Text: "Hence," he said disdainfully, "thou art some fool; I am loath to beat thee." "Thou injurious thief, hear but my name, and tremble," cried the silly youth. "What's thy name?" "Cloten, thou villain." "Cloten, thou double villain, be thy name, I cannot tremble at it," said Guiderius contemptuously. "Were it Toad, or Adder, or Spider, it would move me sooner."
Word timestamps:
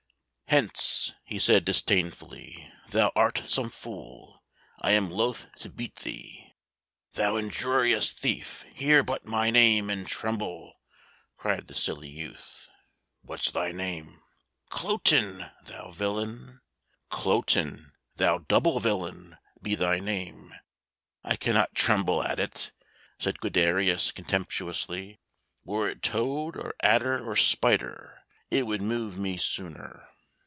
"Hence," 0.47 1.13
he 1.23 1.39
said 1.39 1.63
disdainfully, 1.63 2.69
"thou 2.89 3.13
art 3.15 3.43
some 3.47 3.69
fool; 3.69 4.43
I 4.81 4.91
am 4.91 5.09
loath 5.09 5.49
to 5.59 5.69
beat 5.69 5.95
thee." 5.99 6.53
"Thou 7.13 7.37
injurious 7.37 8.11
thief, 8.11 8.65
hear 8.73 9.01
but 9.01 9.25
my 9.25 9.49
name, 9.49 9.89
and 9.89 10.05
tremble," 10.05 10.73
cried 11.37 11.67
the 11.69 11.73
silly 11.73 12.09
youth. 12.09 12.67
"What's 13.21 13.49
thy 13.49 13.71
name?" 13.71 14.21
"Cloten, 14.69 15.49
thou 15.63 15.91
villain." 15.91 16.59
"Cloten, 17.09 17.93
thou 18.17 18.39
double 18.39 18.81
villain, 18.81 19.37
be 19.61 19.73
thy 19.75 20.01
name, 20.01 20.53
I 21.23 21.37
cannot 21.37 21.75
tremble 21.75 22.21
at 22.23 22.41
it," 22.41 22.73
said 23.17 23.39
Guiderius 23.39 24.11
contemptuously. 24.11 25.21
"Were 25.63 25.87
it 25.87 26.01
Toad, 26.03 26.57
or 26.57 26.75
Adder, 26.83 27.23
or 27.25 27.37
Spider, 27.37 28.19
it 28.49 28.67
would 28.67 28.81
move 28.81 29.17
me 29.17 29.37
sooner." 29.37 30.09